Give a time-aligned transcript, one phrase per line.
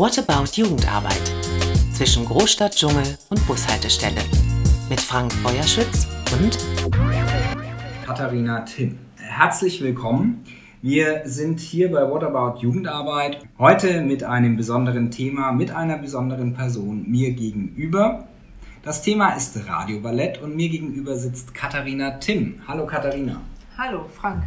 [0.00, 1.30] What About Jugendarbeit?
[1.92, 4.22] Zwischen Großstadt, Dschungel und Bushaltestelle.
[4.88, 6.58] Mit Frank Feuerschütz und
[8.06, 8.96] Katharina Timm.
[9.18, 10.42] Herzlich willkommen.
[10.80, 13.42] Wir sind hier bei What About Jugendarbeit.
[13.58, 18.26] Heute mit einem besonderen Thema, mit einer besonderen Person mir gegenüber.
[18.82, 22.62] Das Thema ist Radioballett und mir gegenüber sitzt Katharina Timm.
[22.66, 23.42] Hallo Katharina.
[23.76, 24.44] Hallo Frank.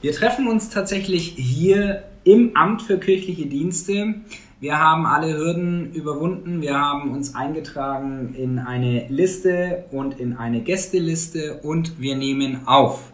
[0.00, 4.16] Wir treffen uns tatsächlich hier im Amt für kirchliche Dienste.
[4.60, 6.60] Wir haben alle Hürden überwunden.
[6.60, 13.12] Wir haben uns eingetragen in eine Liste und in eine Gästeliste und wir nehmen auf.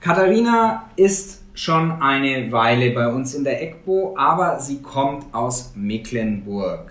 [0.00, 6.90] Katharina ist schon eine Weile bei uns in der EGBO, aber sie kommt aus Mecklenburg.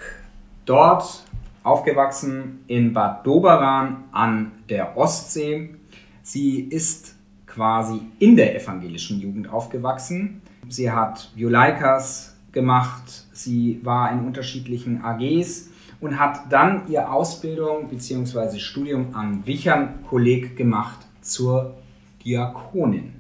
[0.66, 1.24] Dort
[1.64, 5.74] aufgewachsen in Bad Doberan an der Ostsee.
[6.22, 7.16] Sie ist
[7.48, 10.44] quasi in der evangelischen Jugend aufgewachsen.
[10.68, 15.70] Sie hat Violaikas gemacht, sie war in unterschiedlichen AGs
[16.02, 18.60] und hat dann ihre Ausbildung bzw.
[18.60, 21.76] Studium am Wichern Kolleg gemacht zur
[22.24, 23.14] Diakonin.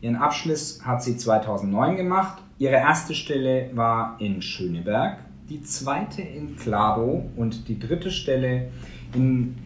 [0.00, 2.42] Ihren Abschluss hat sie 2009 gemacht.
[2.58, 8.68] Ihre erste Stelle war in Schöneberg, die zweite in Kladow und die dritte Stelle
[9.14, 9.56] in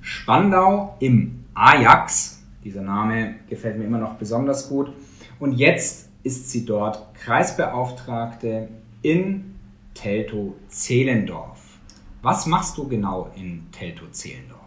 [0.00, 2.42] Spandau im Ajax.
[2.62, 4.92] Dieser Name gefällt mir immer noch besonders gut.
[5.38, 8.68] Und jetzt ist sie dort Kreisbeauftragte
[9.02, 9.54] in
[9.94, 11.60] Teltow-Zehlendorf.
[12.22, 14.60] Was machst du genau in Teltow-Zehlendorf?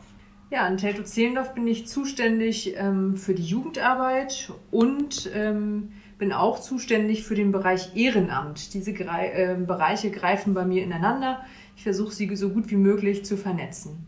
[0.51, 7.23] Ja, in Teltow-Zehlendorf bin ich zuständig ähm, für die Jugendarbeit und ähm, bin auch zuständig
[7.23, 8.73] für den Bereich Ehrenamt.
[8.73, 11.43] Diese Gre äh, Bereiche greifen bei mir ineinander.
[11.75, 14.07] Ich versuche sie so gut wie möglich zu vernetzen.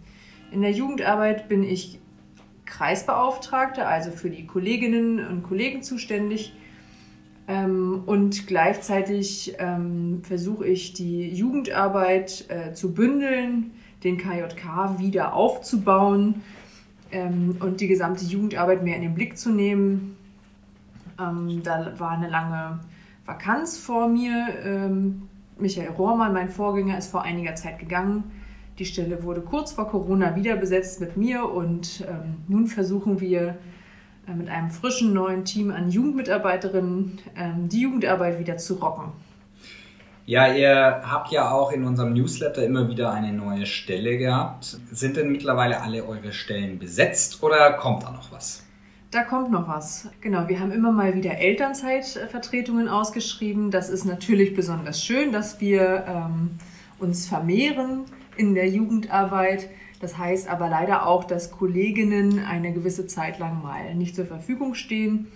[0.52, 2.00] In der Jugendarbeit bin ich
[2.66, 6.54] Kreisbeauftragte, also für die Kolleginnen und Kollegen zuständig.
[7.50, 13.72] Ähm, und gleichzeitig ähm, versuche ich die Jugendarbeit äh, zu bündeln
[14.04, 16.42] den KJK wieder aufzubauen
[17.12, 20.16] ähm, und die gesamte Jugendarbeit mehr in den Blick zu nehmen.
[21.20, 22.80] Ähm, da war eine lange
[23.26, 24.48] Vakanz vor mir.
[24.64, 25.24] Ähm,
[25.58, 28.24] Michael Rohrmann, mein Vorgänger, ist vor einiger Zeit gegangen.
[28.78, 33.58] Die Stelle wurde kurz vor Corona wieder besetzt mit mir und ähm, nun versuchen wir
[34.36, 39.12] mit einem frischen neuen Team an Jugendmitarbeiterinnen ähm, die Jugendarbeit wieder zu rocken.
[40.26, 44.78] Ja, ihr habt ja auch in unserem Newsletter immer wieder eine neue Stelle gehabt.
[44.92, 48.64] Sind denn mittlerweile alle eure Stellen besetzt oder kommt da noch was?
[49.10, 50.08] Da kommt noch was.
[50.22, 53.72] Genau, wir haben immer mal wieder Elternzeitvertretungen ausgeschrieben.
[53.72, 56.52] Das ist natürlich besonders schön, dass wir ähm,
[57.00, 58.06] uns vermehren
[58.38, 59.68] in der Jugendarbeit.
[60.00, 64.74] Das heißt aber leider auch, dass Kolleginnen eine gewisse Zeit lang mal nicht zur Verfügung
[64.74, 65.28] stehen.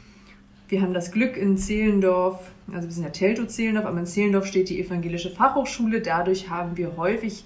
[0.70, 4.70] Wir haben das Glück in Zehlendorf, also wir sind ja Teltow-Zehlendorf, aber in Zehlendorf steht
[4.70, 6.02] die evangelische Fachhochschule.
[6.02, 7.46] Dadurch haben wir häufig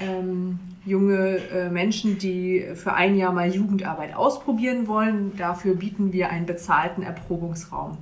[0.00, 5.36] ähm, junge äh, Menschen, die für ein Jahr mal Jugendarbeit ausprobieren wollen.
[5.36, 7.98] Dafür bieten wir einen bezahlten Erprobungsraum.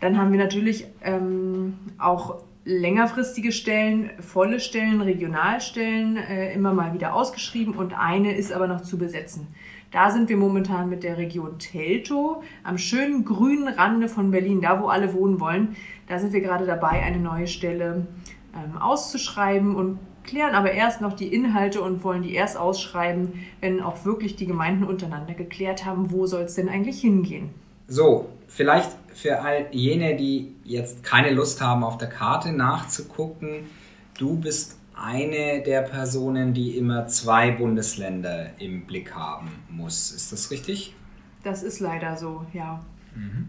[0.00, 7.14] Dann haben wir natürlich ähm, auch längerfristige Stellen, volle Stellen, Regionalstellen äh, immer mal wieder
[7.14, 9.48] ausgeschrieben und eine ist aber noch zu besetzen.
[9.90, 14.80] Da sind wir momentan mit der Region Teltow am schönen grünen Rande von Berlin, da
[14.80, 15.76] wo alle wohnen wollen.
[16.08, 18.06] Da sind wir gerade dabei, eine neue Stelle
[18.54, 23.82] ähm, auszuschreiben und klären aber erst noch die Inhalte und wollen die erst ausschreiben, wenn
[23.82, 27.50] auch wirklich die Gemeinden untereinander geklärt haben, wo soll es denn eigentlich hingehen.
[27.88, 33.70] So, vielleicht für all jene, die jetzt keine Lust haben, auf der Karte nachzugucken,
[34.18, 40.12] du bist eine der Personen, die immer zwei Bundesländer im Blick haben muss.
[40.12, 40.94] Ist das richtig?
[41.42, 42.84] Das ist leider so, ja.
[43.14, 43.48] Mhm.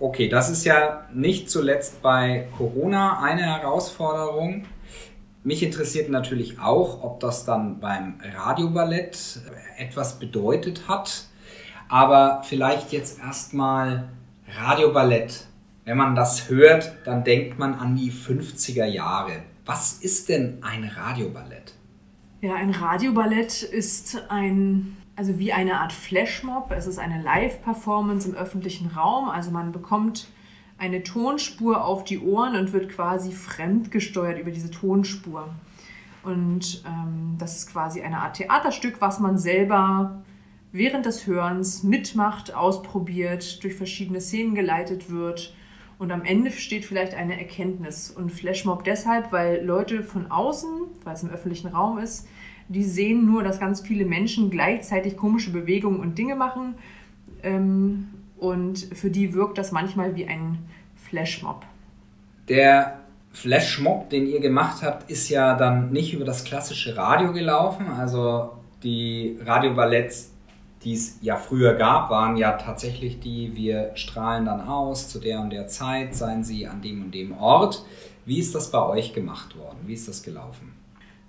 [0.00, 4.64] Okay, das ist ja nicht zuletzt bei Corona eine Herausforderung.
[5.44, 9.40] Mich interessiert natürlich auch, ob das dann beim Radioballett
[9.76, 11.26] etwas bedeutet hat.
[11.88, 14.08] Aber vielleicht jetzt erstmal
[14.48, 15.46] Radioballett.
[15.84, 19.42] Wenn man das hört, dann denkt man an die 50er Jahre.
[19.66, 21.74] Was ist denn ein Radioballett?
[22.40, 26.70] Ja, ein Radioballett ist ein, also wie eine Art Flashmob.
[26.72, 29.28] Es ist eine Live-Performance im öffentlichen Raum.
[29.28, 30.28] Also man bekommt
[30.78, 35.48] eine Tonspur auf die Ohren und wird quasi fremdgesteuert über diese Tonspur.
[36.22, 40.22] Und ähm, das ist quasi eine Art Theaterstück, was man selber
[40.74, 45.54] während des Hörens mitmacht, ausprobiert, durch verschiedene Szenen geleitet wird
[45.98, 48.10] und am Ende steht vielleicht eine Erkenntnis.
[48.10, 50.68] Und Flashmob deshalb, weil Leute von außen,
[51.04, 52.26] weil es im öffentlichen Raum ist,
[52.68, 56.74] die sehen nur, dass ganz viele Menschen gleichzeitig komische Bewegungen und Dinge machen.
[57.44, 60.58] Ähm, und für die wirkt das manchmal wie ein
[60.96, 61.64] Flashmob.
[62.48, 62.98] Der
[63.32, 67.86] Flashmob, den ihr gemacht habt, ist ja dann nicht über das klassische Radio gelaufen.
[67.86, 68.50] Also
[68.82, 70.33] die Radioballetts,
[70.84, 75.40] die es ja früher gab, waren ja tatsächlich die, wir strahlen dann aus zu der
[75.40, 77.84] und der Zeit, seien sie an dem und dem Ort.
[78.26, 79.78] Wie ist das bei euch gemacht worden?
[79.86, 80.72] Wie ist das gelaufen?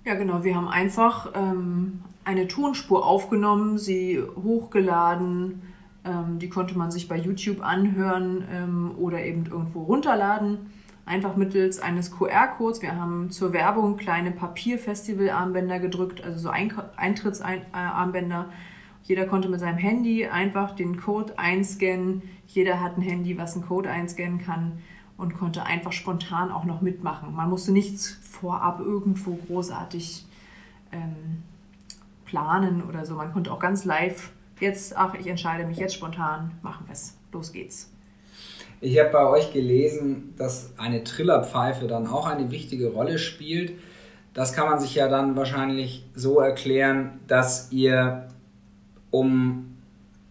[0.04, 0.44] Ja, genau.
[0.44, 5.62] Wir haben einfach ähm, eine Tonspur aufgenommen, sie hochgeladen.
[6.04, 10.70] Ähm, die konnte man sich bei YouTube anhören ähm, oder eben irgendwo runterladen
[11.06, 12.82] einfach mittels eines QR-Codes.
[12.82, 18.46] Wir haben zur Werbung kleine Papierfestival-Armbänder gedrückt, also so Eintrittsarmbänder.
[19.06, 22.22] Jeder konnte mit seinem Handy einfach den Code einscannen.
[22.46, 24.82] Jeder hat ein Handy, was einen Code einscannen kann
[25.16, 27.34] und konnte einfach spontan auch noch mitmachen.
[27.34, 30.26] Man musste nichts vorab irgendwo großartig
[30.92, 31.42] ähm,
[32.24, 33.14] planen oder so.
[33.14, 37.16] Man konnte auch ganz live jetzt, ach, ich entscheide mich jetzt spontan, machen wir es.
[37.32, 37.92] Los geht's.
[38.80, 43.72] Ich habe bei euch gelesen, dass eine Trillerpfeife dann auch eine wichtige Rolle spielt.
[44.34, 48.28] Das kann man sich ja dann wahrscheinlich so erklären, dass ihr,
[49.10, 49.76] um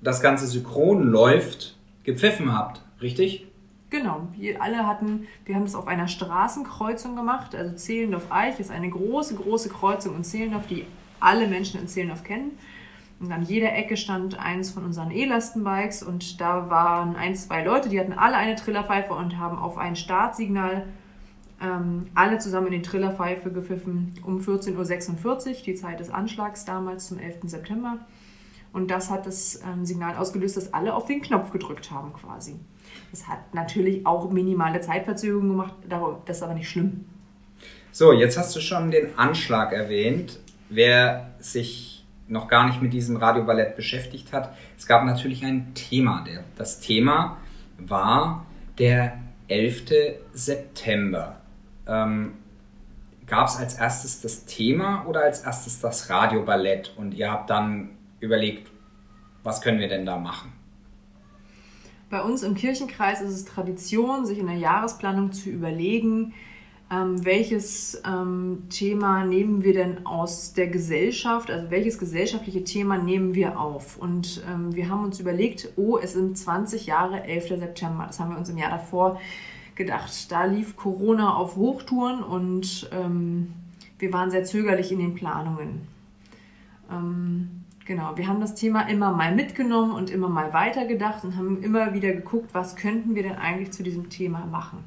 [0.02, 3.48] das Ganze synchron läuft, gepfiffen habt, richtig?
[3.90, 8.90] Genau, wir alle hatten, wir haben das auf einer Straßenkreuzung gemacht, also Zehlendorf-Eich ist eine
[8.90, 10.86] große, große Kreuzung in Zehlendorf, die
[11.20, 12.52] alle Menschen in Zehlendorf kennen.
[13.20, 17.88] Und an jeder Ecke stand eins von unseren E-Lastenbikes und da waren ein, zwei Leute,
[17.88, 20.86] die hatten alle eine Trillerpfeife und haben auf ein Startsignal
[21.62, 27.08] ähm, alle zusammen in die Trillerpfeife gepfiffen um 14.46 Uhr, die Zeit des Anschlags damals
[27.08, 27.38] zum 11.
[27.46, 28.00] September.
[28.76, 32.60] Und das hat das ähm, Signal ausgelöst, dass alle auf den Knopf gedrückt haben quasi.
[33.10, 35.74] Das hat natürlich auch minimale Zeitverzögerungen gemacht,
[36.26, 37.06] das ist aber nicht schlimm.
[37.94, 40.40] So, jetzt hast du schon den Anschlag erwähnt.
[40.68, 44.54] Wer sich noch gar nicht mit diesem Radioballett beschäftigt hat.
[44.78, 46.26] Es gab natürlich ein Thema.
[46.58, 47.38] Das Thema
[47.78, 48.46] war
[48.78, 49.86] der 11.
[50.34, 51.38] September.
[51.88, 52.34] Ähm,
[53.26, 57.95] gab es als erstes das Thema oder als erstes das Radioballett und ihr habt dann
[58.26, 58.70] überlegt,
[59.44, 60.52] was können wir denn da machen?
[62.10, 66.34] Bei uns im Kirchenkreis ist es Tradition, sich in der Jahresplanung zu überlegen,
[66.92, 73.34] ähm, welches ähm, Thema nehmen wir denn aus der Gesellschaft, also welches gesellschaftliche Thema nehmen
[73.34, 73.98] wir auf?
[73.98, 77.60] Und ähm, wir haben uns überlegt, oh, es sind 20 Jahre, 11.
[77.60, 78.06] September.
[78.06, 79.20] Das haben wir uns im Jahr davor
[79.74, 80.32] gedacht.
[80.32, 83.54] Da lief Corona auf Hochtouren und ähm,
[83.98, 85.88] wir waren sehr zögerlich in den Planungen.
[87.86, 91.94] Genau, wir haben das Thema immer mal mitgenommen und immer mal weitergedacht und haben immer
[91.94, 94.84] wieder geguckt, was könnten wir denn eigentlich zu diesem Thema machen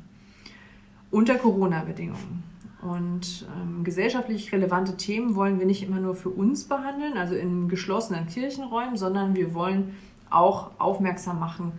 [1.11, 2.43] unter Corona-Bedingungen.
[2.83, 7.69] Und ähm, gesellschaftlich relevante Themen wollen wir nicht immer nur für uns behandeln, also in
[7.69, 9.97] geschlossenen Kirchenräumen, sondern wir wollen
[10.31, 11.73] auch aufmerksam machen.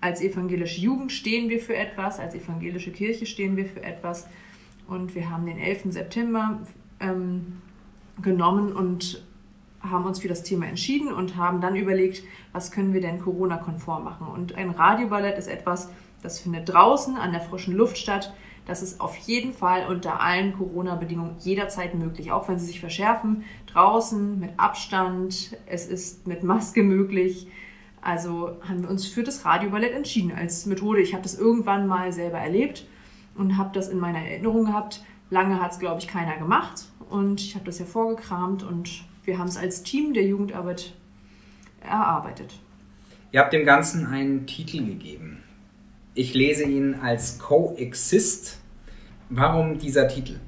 [0.00, 4.26] Als evangelische Jugend stehen wir für etwas, als evangelische Kirche stehen wir für etwas.
[4.86, 5.84] Und wir haben den 11.
[5.92, 6.60] September
[7.00, 7.58] ähm,
[8.20, 9.22] genommen und
[9.80, 12.22] haben uns für das Thema entschieden und haben dann überlegt,
[12.52, 14.26] was können wir denn Corona-konform machen.
[14.26, 15.90] Und ein Radioballett ist etwas,
[16.22, 18.34] das findet draußen an der frischen Luft statt.
[18.66, 23.44] Das ist auf jeden Fall unter allen Corona-Bedingungen jederzeit möglich, auch wenn sie sich verschärfen.
[23.66, 27.48] Draußen mit Abstand, es ist mit Maske möglich.
[28.02, 31.00] Also haben wir uns für das Radioballett entschieden als Methode.
[31.00, 32.86] Ich habe das irgendwann mal selber erlebt
[33.36, 35.02] und habe das in meiner Erinnerung gehabt.
[35.30, 39.48] Lange hat es, glaube ich, keiner gemacht und ich habe das hervorgekramt und wir haben
[39.48, 40.94] es als Team der Jugendarbeit
[41.82, 42.58] erarbeitet.
[43.30, 45.44] Ihr habt dem Ganzen einen Titel gegeben.
[46.14, 48.58] Ich lese ihn als Coexist.
[49.28, 50.40] Warum dieser Titel?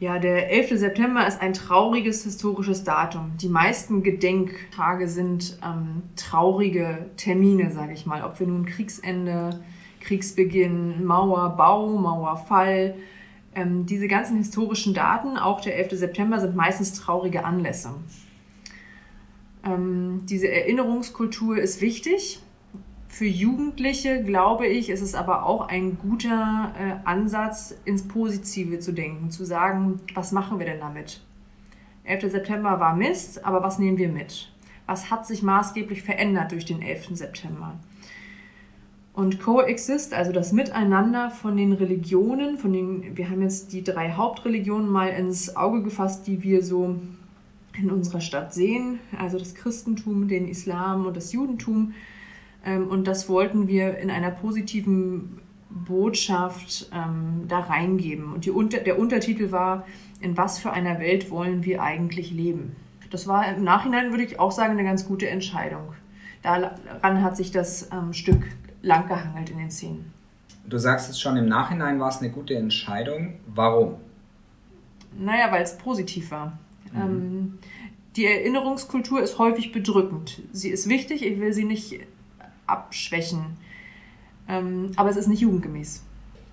[0.00, 0.80] Ja, der 11.
[0.80, 3.32] September ist ein trauriges historisches Datum.
[3.40, 8.24] Die meisten Gedenktage sind ähm, traurige Termine, sage ich mal.
[8.24, 9.60] Ob wir nun Kriegsende,
[10.00, 12.96] Kriegsbeginn, Mauerbau, Mauerfall,
[13.54, 15.98] ähm, diese ganzen historischen Daten, auch der 11.
[15.98, 17.94] September, sind meistens traurige Anlässe.
[19.64, 22.40] Ähm, diese Erinnerungskultur ist wichtig
[23.14, 28.92] für Jugendliche, glaube ich, ist es aber auch ein guter äh, Ansatz, ins Positive zu
[28.92, 31.20] denken, zu sagen, was machen wir denn damit?
[32.02, 32.32] 11.
[32.32, 34.52] September war Mist, aber was nehmen wir mit?
[34.86, 37.10] Was hat sich maßgeblich verändert durch den 11.
[37.16, 37.78] September?
[39.14, 44.10] Und Coexist, also das Miteinander von den Religionen, von den, wir haben jetzt die drei
[44.10, 46.96] Hauptreligionen mal ins Auge gefasst, die wir so
[47.78, 51.94] in unserer Stadt sehen, also das Christentum, den Islam und das Judentum
[52.64, 55.40] ähm, und das wollten wir in einer positiven
[55.70, 58.32] Botschaft ähm, da reingeben.
[58.32, 59.86] Und unter, der Untertitel war,
[60.20, 62.76] in was für einer Welt wollen wir eigentlich leben?
[63.10, 65.92] Das war im Nachhinein, würde ich auch sagen, eine ganz gute Entscheidung.
[66.42, 68.44] Daran hat sich das ähm, Stück
[68.84, 70.12] lang gehangelt in den Szenen.
[70.66, 73.34] Du sagst es schon, im Nachhinein war es eine gute Entscheidung.
[73.46, 73.96] Warum?
[75.18, 76.58] Naja, weil es positiv war.
[76.92, 77.00] Mhm.
[77.00, 77.58] Ähm,
[78.16, 80.42] die Erinnerungskultur ist häufig bedrückend.
[80.52, 82.00] Sie ist wichtig, ich will sie nicht
[82.66, 83.56] abschwächen.
[84.48, 86.02] Ähm, aber es ist nicht jugendgemäß.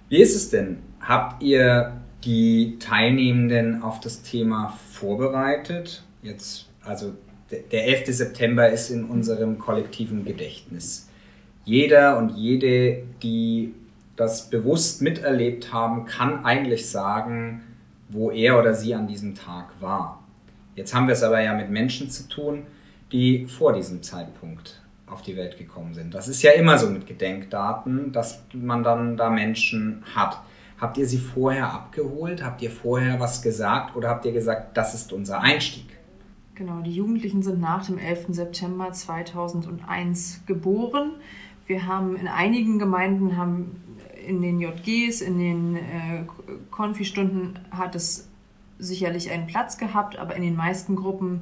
[0.10, 0.80] Wie ist es denn?
[1.00, 6.04] Habt ihr die Teilnehmenden auf das Thema vorbereitet?
[6.22, 7.14] Jetzt, also
[7.50, 8.16] der 11.
[8.16, 11.08] September ist in unserem kollektiven Gedächtnis.
[11.72, 13.74] Jeder und jede, die
[14.18, 17.62] das bewusst miterlebt haben, kann eigentlich sagen,
[18.10, 20.22] wo er oder sie an diesem Tag war.
[20.75, 22.63] Jetzt haben wir es aber ja mit Menschen zu tun,
[23.13, 26.13] die vor diesem Zeitpunkt auf die Welt gekommen sind.
[26.13, 30.42] Das ist ja immer so mit Gedenkdaten, dass man dann da Menschen hat.
[30.78, 32.44] Habt ihr sie vorher abgeholt?
[32.44, 35.86] Habt ihr vorher was gesagt oder habt ihr gesagt, das ist unser Einstieg?
[36.56, 38.25] Genau, die Jugendlichen sind nach dem 11.
[38.30, 41.13] September 2001 geboren.
[41.72, 43.82] Wir haben in einigen Gemeinden haben
[44.28, 46.25] in den JGs, in den äh,
[46.70, 48.28] Konfi-Stunden hat es
[48.78, 51.40] sicherlich einen Platz gehabt, aber in den meisten Gruppen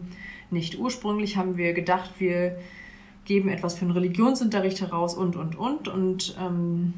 [0.51, 0.77] nicht.
[0.77, 2.59] Ursprünglich haben wir gedacht, wir
[3.25, 5.87] geben etwas für den Religionsunterricht heraus und, und, und.
[5.87, 6.93] Und ähm,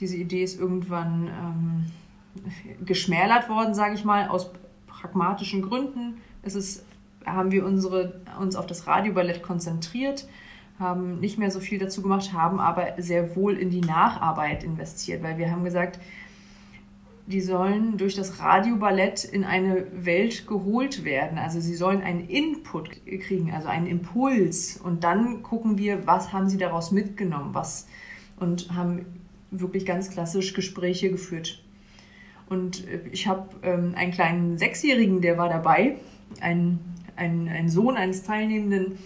[0.00, 4.50] diese Idee ist irgendwann ähm, geschmälert worden, sage ich mal, aus
[4.88, 6.20] pragmatischen Gründen.
[6.42, 6.84] Es ist,
[7.24, 10.26] haben wir unsere, uns auf das Radioballett konzentriert
[10.82, 15.22] haben nicht mehr so viel dazu gemacht, haben aber sehr wohl in die Nacharbeit investiert,
[15.22, 15.98] weil wir haben gesagt,
[17.26, 21.38] die sollen durch das Radioballett in eine Welt geholt werden.
[21.38, 24.76] Also sie sollen einen Input kriegen, also einen Impuls.
[24.76, 27.86] Und dann gucken wir, was haben sie daraus mitgenommen, was
[28.38, 29.06] und haben
[29.50, 31.62] wirklich ganz klassisch Gespräche geführt.
[32.48, 35.96] Und äh, ich habe ähm, einen kleinen Sechsjährigen, der war dabei,
[36.40, 36.80] ein,
[37.16, 38.98] ein, ein Sohn eines Teilnehmenden,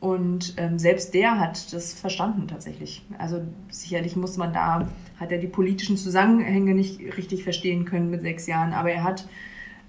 [0.00, 3.02] und ähm, selbst der hat das verstanden tatsächlich.
[3.18, 4.88] Also sicherlich muss man da,
[5.18, 9.26] hat er die politischen Zusammenhänge nicht richtig verstehen können mit sechs Jahren, aber er hat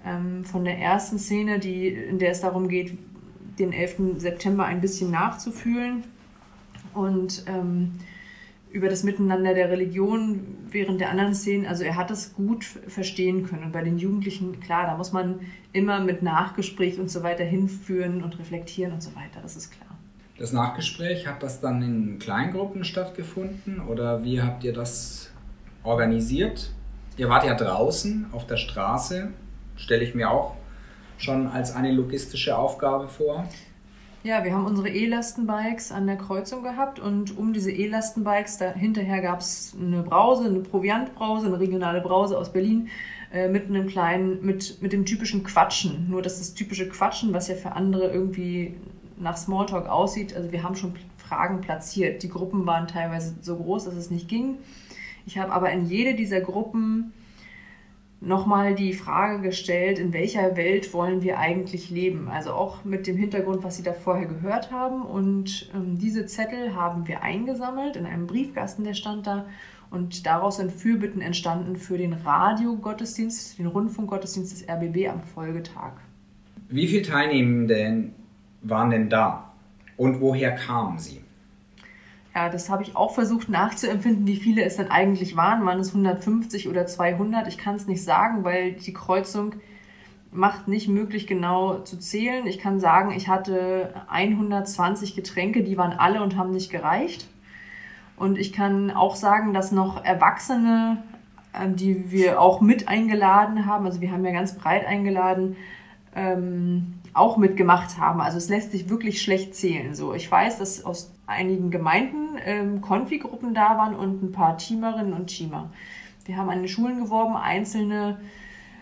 [0.04, 2.96] ähm, von der ersten Szene, die, in der es darum geht,
[3.58, 4.18] den 11.
[4.18, 6.04] September ein bisschen nachzufühlen
[6.94, 7.92] und ähm,
[8.70, 13.46] über das Miteinander der Religion während der anderen Szenen, also er hat das gut verstehen
[13.46, 13.64] können.
[13.64, 15.40] Und bei den Jugendlichen, klar, da muss man
[15.72, 19.87] immer mit Nachgespräch und so weiter hinführen und reflektieren und so weiter, das ist klar.
[20.38, 25.30] Das Nachgespräch, hat das dann in Kleingruppen stattgefunden oder wie habt ihr das
[25.82, 26.70] organisiert?
[27.16, 29.30] Ihr wart ja draußen auf der Straße,
[29.76, 30.54] stelle ich mir auch
[31.18, 33.48] schon als eine logistische Aufgabe vor.
[34.22, 39.40] Ja, wir haben unsere E-Lastenbikes an der Kreuzung gehabt und um diese E-Lastenbikes, hinterher gab
[39.40, 42.88] es eine Brause, eine Proviantbrause, eine regionale Brause aus Berlin
[43.32, 46.08] äh, mit einem kleinen, mit, mit dem typischen Quatschen.
[46.08, 48.74] Nur dass das typische Quatschen, was ja für andere irgendwie
[49.20, 50.34] nach Smalltalk aussieht.
[50.34, 52.22] Also wir haben schon Fragen platziert.
[52.22, 54.58] Die Gruppen waren teilweise so groß, dass es nicht ging.
[55.26, 57.12] Ich habe aber in jede dieser Gruppen
[58.20, 62.28] nochmal die Frage gestellt, in welcher Welt wollen wir eigentlich leben?
[62.28, 65.02] Also auch mit dem Hintergrund, was Sie da vorher gehört haben.
[65.02, 69.46] Und ähm, diese Zettel haben wir eingesammelt in einem Briefkasten, der stand da.
[69.90, 75.92] Und daraus sind Fürbitten entstanden für den Radiogottesdienst, den Rundfunkgottesdienst des RBB am Folgetag.
[76.68, 78.10] Wie viele Teilnehmende
[78.62, 79.52] waren denn da?
[79.96, 81.22] Und woher kamen sie?
[82.34, 85.66] Ja, das habe ich auch versucht nachzuempfinden, wie viele es denn eigentlich waren.
[85.66, 87.48] Waren es 150 oder 200?
[87.48, 89.54] Ich kann es nicht sagen, weil die Kreuzung
[90.30, 92.46] macht nicht möglich genau zu zählen.
[92.46, 97.26] Ich kann sagen, ich hatte 120 Getränke, die waren alle und haben nicht gereicht.
[98.16, 101.02] Und ich kann auch sagen, dass noch Erwachsene,
[101.52, 105.56] äh, die wir auch mit eingeladen haben, also wir haben ja ganz breit eingeladen,
[106.14, 108.20] ähm, auch mitgemacht haben.
[108.20, 109.94] Also es lässt sich wirklich schlecht zählen.
[109.94, 115.12] So, ich weiß, dass aus einigen Gemeinden ähm, Konfi-Gruppen da waren und ein paar Teamerinnen
[115.12, 115.70] und Teamer.
[116.24, 118.20] Wir haben an den Schulen geworben, einzelne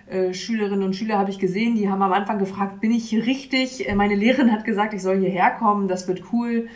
[0.07, 3.27] äh, Schülerinnen und Schüler habe ich gesehen, die haben am Anfang gefragt, bin ich hier
[3.27, 3.89] richtig?
[3.89, 6.69] Äh, meine Lehrerin hat gesagt, ich soll hierher kommen, das wird cool.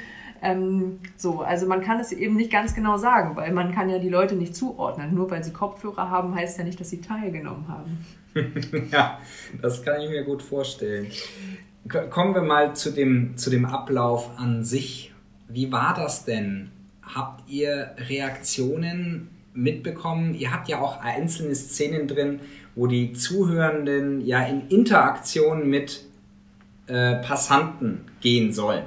[0.42, 3.98] Ähm, so, also man kann es eben nicht ganz genau sagen, weil man kann ja
[3.98, 5.14] die Leute nicht zuordnen.
[5.14, 7.98] Nur weil sie Kopfhörer haben, heißt ja nicht, dass sie teilgenommen haben.
[8.92, 9.18] ja,
[9.60, 11.08] das kann ich mir gut vorstellen.
[12.10, 15.12] Kommen wir mal zu dem, zu dem Ablauf an sich.
[15.48, 16.70] Wie war das denn?
[17.02, 20.34] Habt ihr Reaktionen mitbekommen?
[20.34, 22.40] Ihr habt ja auch einzelne Szenen drin,
[22.76, 26.04] wo die Zuhörenden ja in Interaktion mit
[26.86, 28.84] äh, Passanten gehen sollen.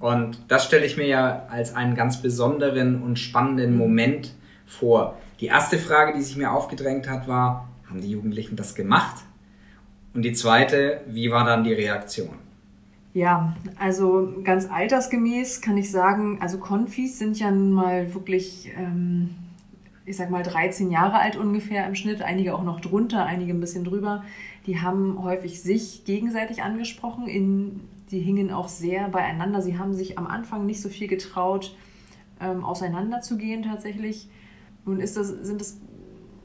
[0.00, 4.34] Und das stelle ich mir ja als einen ganz besonderen und spannenden Moment
[4.66, 5.16] vor.
[5.40, 9.22] Die erste Frage, die sich mir aufgedrängt hat, war, haben die Jugendlichen das gemacht?
[10.14, 12.34] Und die zweite, wie war dann die Reaktion?
[13.14, 19.30] Ja, also ganz altersgemäß kann ich sagen, also Konfis sind ja nun mal wirklich ähm,
[20.08, 23.60] ich sag mal 13 Jahre alt ungefähr im Schnitt, einige auch noch drunter, einige ein
[23.60, 24.24] bisschen drüber.
[24.66, 29.62] Die haben häufig sich gegenseitig angesprochen, in, die hingen auch sehr beieinander.
[29.62, 31.76] Sie haben sich am Anfang nicht so viel getraut,
[32.40, 34.28] ähm, auseinanderzugehen tatsächlich.
[34.84, 35.80] Nun ist das, sind es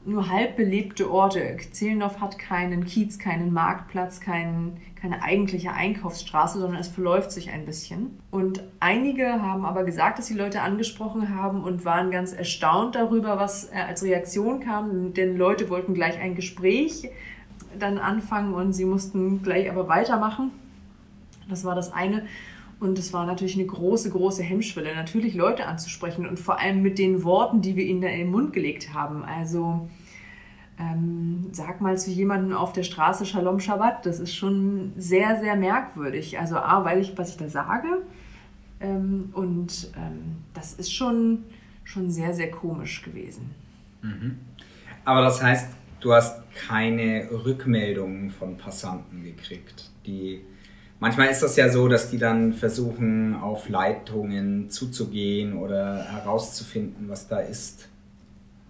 [0.06, 1.56] nur halb belebte Orte.
[1.72, 7.64] Zehlendorf hat keinen Kiez, keinen Marktplatz, keinen, keine eigentliche Einkaufsstraße, sondern es verläuft sich ein
[7.64, 8.18] bisschen.
[8.30, 13.38] Und einige haben aber gesagt, dass die Leute angesprochen haben und waren ganz erstaunt darüber,
[13.38, 17.08] was äh, als Reaktion kam, denn Leute wollten gleich ein Gespräch
[17.78, 20.52] dann anfangen und sie mussten gleich aber weitermachen.
[21.48, 22.24] Das war das eine.
[22.80, 26.98] Und es war natürlich eine große, große Hemmschwelle, natürlich Leute anzusprechen und vor allem mit
[26.98, 29.24] den Worten, die wir ihnen da in den Mund gelegt haben.
[29.24, 29.88] Also
[30.78, 35.56] ähm, sag mal zu jemandem auf der Straße Shalom Shabbat, das ist schon sehr, sehr
[35.56, 36.38] merkwürdig.
[36.38, 38.02] Also A, weil ich, was ich da sage
[38.80, 41.44] ähm, und ähm, das ist schon,
[41.84, 43.50] schon sehr, sehr komisch gewesen.
[44.02, 44.38] Mhm.
[45.04, 45.70] Aber das heißt,
[46.00, 50.42] du hast keine Rückmeldungen von Passanten gekriegt, die
[51.04, 57.28] Manchmal ist das ja so, dass die dann versuchen, auf Leitungen zuzugehen oder herauszufinden, was
[57.28, 57.90] da ist.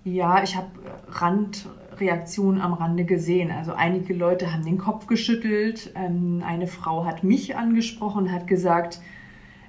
[0.03, 0.67] Ja, ich habe
[1.13, 3.53] Randreaktionen am Rande gesehen.
[3.53, 5.93] Also einige Leute haben den Kopf geschüttelt.
[5.95, 8.99] Ähm, eine Frau hat mich angesprochen, hat gesagt,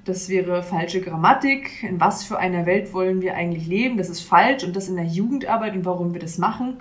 [0.03, 1.83] das wäre falsche Grammatik.
[1.83, 3.97] In was für einer Welt wollen wir eigentlich leben?
[3.97, 6.77] Das ist falsch und das in der Jugendarbeit und warum wir das machen.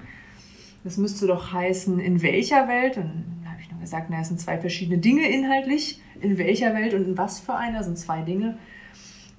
[0.83, 2.97] Das müsste doch heißen, in welcher Welt?
[2.97, 3.44] Und
[3.85, 6.01] er sagt, naja, es sind zwei verschiedene Dinge inhaltlich.
[6.21, 8.57] In welcher Welt und in was für einer sind zwei Dinge.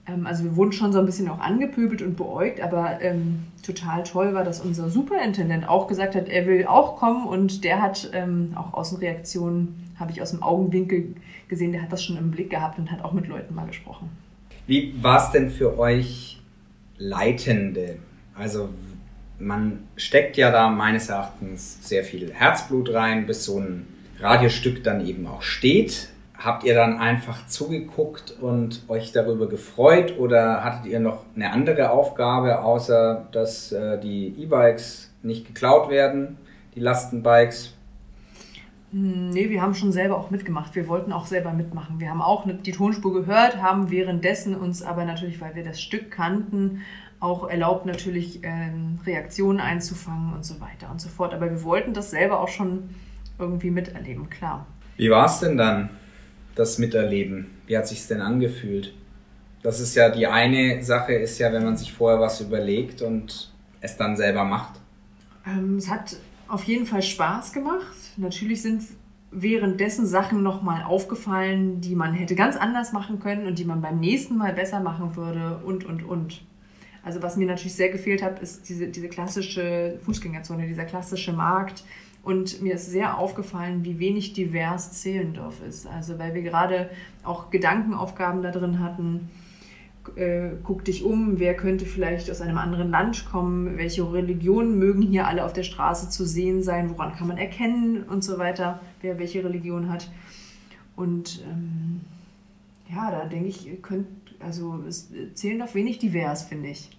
[0.07, 4.03] Ähm, also wir wurden schon so ein bisschen auch angepöbelt und beäugt, aber ähm, total
[4.03, 8.11] toll war, dass unser Superintendent auch gesagt hat, er will auch kommen und der hat
[8.13, 11.15] ähm, auch Außenreaktionen, habe ich aus dem Augenwinkel
[11.47, 14.11] gesehen, der hat das schon im Blick gehabt und hat auch mit Leuten mal gesprochen.
[14.67, 16.39] Wie war es denn für euch
[16.97, 17.97] Leitende?
[18.35, 18.69] Also
[19.39, 23.87] man steckt ja da meines Erachtens sehr viel Herzblut rein, bis so ein
[24.19, 26.09] Radiostück dann eben auch steht.
[26.37, 31.91] Habt ihr dann einfach zugeguckt und euch darüber gefreut oder hattet ihr noch eine andere
[31.91, 36.37] Aufgabe, außer dass äh, die E-Bikes nicht geklaut werden,
[36.75, 37.73] die Lastenbikes?
[38.91, 40.75] Hm, nee, wir haben schon selber auch mitgemacht.
[40.75, 41.99] Wir wollten auch selber mitmachen.
[41.99, 46.11] Wir haben auch die Tonspur gehört, haben währenddessen uns aber natürlich, weil wir das Stück
[46.11, 46.81] kannten,
[47.19, 51.33] auch erlaubt, natürlich ähm, Reaktionen einzufangen und so weiter und so fort.
[51.33, 52.89] Aber wir wollten das selber auch schon
[53.39, 54.65] irgendwie miterleben, klar.
[54.97, 55.89] Wie war es denn dann,
[56.55, 57.47] das Miterleben?
[57.67, 58.93] Wie hat sich denn angefühlt?
[59.61, 63.51] Das ist ja die eine Sache, ist ja, wenn man sich vorher was überlegt und
[63.81, 64.79] es dann selber macht.
[65.45, 66.17] Ähm, es hat
[66.47, 67.95] auf jeden Fall Spaß gemacht.
[68.17, 68.83] Natürlich sind
[69.31, 73.99] währenddessen Sachen nochmal aufgefallen, die man hätte ganz anders machen können und die man beim
[73.99, 76.41] nächsten Mal besser machen würde und, und, und.
[77.03, 81.83] Also was mir natürlich sehr gefehlt hat, ist diese, diese klassische Fußgängerzone, dieser klassische Markt,
[82.25, 85.85] und mir ist sehr aufgefallen, wie wenig divers Zehlendorf ist.
[85.85, 86.89] Also weil wir gerade
[87.23, 89.29] auch Gedankenaufgaben da drin hatten.
[90.15, 95.03] Äh, guck dich um, wer könnte vielleicht aus einem anderen Land kommen, welche Religionen mögen
[95.03, 98.79] hier alle auf der Straße zu sehen sein, woran kann man erkennen und so weiter,
[99.01, 100.11] wer welche Religion hat.
[100.95, 102.01] Und ähm,
[102.89, 104.07] ja, da denke ich, könnt,
[104.39, 106.89] also es zählen doch wenig divers, finde ich.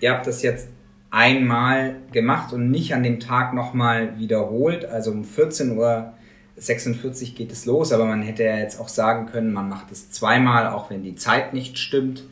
[0.00, 0.68] Ihr habt das jetzt
[1.12, 4.86] einmal gemacht und nicht an dem Tag nochmal wiederholt.
[4.86, 9.52] Also um 14.46 Uhr geht es los, aber man hätte ja jetzt auch sagen können,
[9.52, 12.24] man macht es zweimal, auch wenn die Zeit nicht stimmt.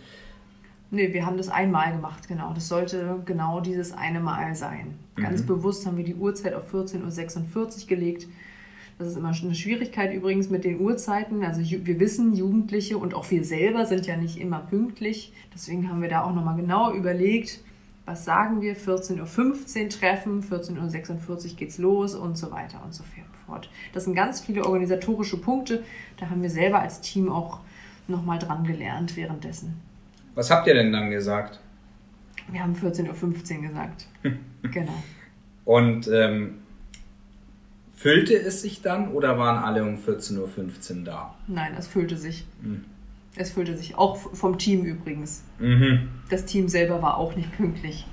[0.91, 2.53] Nee, wir haben das einmal gemacht, genau.
[2.53, 4.95] Das sollte genau dieses eine Mal sein.
[5.15, 5.47] Ganz mhm.
[5.47, 8.27] bewusst haben wir die Uhrzeit auf 14.46 Uhr gelegt.
[8.99, 11.45] Das ist immer eine Schwierigkeit übrigens mit den Uhrzeiten.
[11.45, 15.33] Also wir wissen, Jugendliche und auch wir selber sind ja nicht immer pünktlich.
[15.55, 17.61] Deswegen haben wir da auch nochmal genau überlegt,
[18.07, 23.05] was sagen wir, 14.15 Uhr treffen, 14.46 Uhr geht's los und so weiter und so
[23.47, 23.71] fort.
[23.93, 25.83] Das sind ganz viele organisatorische Punkte,
[26.19, 27.61] da haben wir selber als Team auch
[28.09, 29.81] nochmal dran gelernt währenddessen.
[30.35, 31.61] Was habt ihr denn dann gesagt?
[32.51, 34.07] Wir haben 14.15 Uhr gesagt.
[34.63, 35.03] genau.
[35.65, 36.59] Und ähm,
[37.95, 40.39] füllte es sich dann oder waren alle um 14.15
[40.99, 41.35] Uhr da?
[41.47, 42.47] Nein, es füllte sich.
[42.63, 42.85] Hm.
[43.37, 45.45] Es füllte sich auch vom Team übrigens.
[45.59, 46.09] Mhm.
[46.29, 48.07] Das Team selber war auch nicht pünktlich.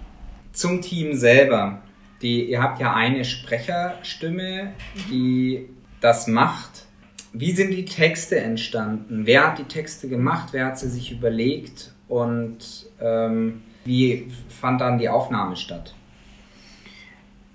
[0.53, 1.81] Zum Team selber.
[2.21, 4.73] Die, ihr habt ja eine Sprecherstimme,
[5.09, 5.69] die
[6.01, 6.85] das macht.
[7.33, 9.25] Wie sind die Texte entstanden?
[9.25, 10.49] Wer hat die Texte gemacht?
[10.51, 11.93] Wer hat sie sich überlegt?
[12.07, 15.93] Und ähm, wie fand dann die Aufnahme statt?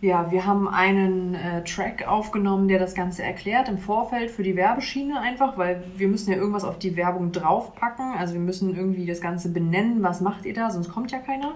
[0.02, 4.56] Ja, wir haben einen äh, Track aufgenommen, der das Ganze erklärt im Vorfeld für die
[4.56, 8.14] Werbeschiene einfach, weil wir müssen ja irgendwas auf die Werbung draufpacken.
[8.18, 11.54] Also wir müssen irgendwie das Ganze benennen, was macht ihr da, sonst kommt ja keiner.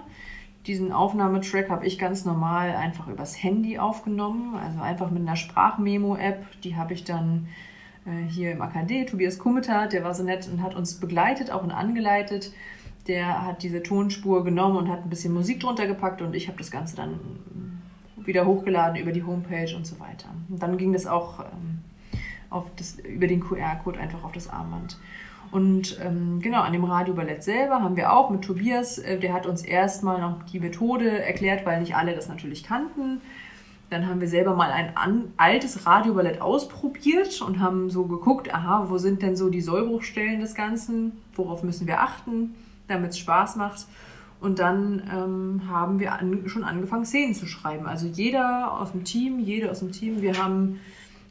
[0.65, 6.45] diesen Aufnahmetrack habe ich ganz normal einfach übers Handy aufgenommen, also einfach mit einer Sprachmemo-App.
[6.61, 7.49] Die habe ich dann
[8.05, 11.63] äh, hier im AKD, Tobias Kummeter, der war so nett und hat uns begleitet, auch
[11.63, 12.53] und angeleitet.
[13.07, 16.57] Der hat diese Tonspur genommen und hat ein bisschen Musik drunter gepackt und ich habe
[16.57, 17.19] das Ganze dann
[18.27, 20.29] wieder hochgeladen über die Homepage und so weiter.
[20.49, 21.79] Und dann ging das auch ähm,
[22.49, 24.97] auf das, über den QR-Code einfach auf das Armband.
[25.51, 29.45] Und ähm, genau, an dem Radioballett selber haben wir auch mit Tobias, äh, der hat
[29.45, 33.21] uns erstmal noch die Methode erklärt, weil nicht alle das natürlich kannten.
[33.89, 38.87] Dann haben wir selber mal ein an, altes Radioballett ausprobiert und haben so geguckt, aha,
[38.89, 42.55] wo sind denn so die Sollbruchstellen des Ganzen, worauf müssen wir achten,
[42.89, 43.87] damit es Spaß macht.
[44.39, 47.87] Und dann ähm, haben wir an, schon angefangen, Szenen zu schreiben.
[47.87, 50.79] Also jeder aus dem Team, jede aus dem Team, wir haben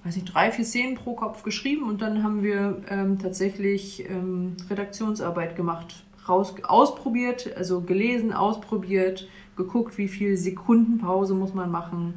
[0.06, 4.56] weiß nicht, drei, vier Szenen pro Kopf geschrieben und dann haben wir ähm, tatsächlich ähm,
[4.70, 12.14] Redaktionsarbeit gemacht, raus, ausprobiert, also gelesen, ausprobiert, geguckt, wie viel Sekundenpause muss man machen,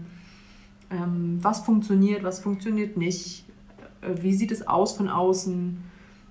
[0.92, 3.44] ähm, was funktioniert, was funktioniert nicht,
[4.02, 5.89] äh, wie sieht es aus von außen.